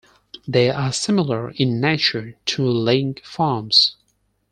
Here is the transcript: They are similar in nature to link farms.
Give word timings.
They 0.47 0.71
are 0.71 0.91
similar 0.91 1.51
in 1.51 1.79
nature 1.79 2.31
to 2.47 2.65
link 2.67 3.23
farms. 3.23 3.97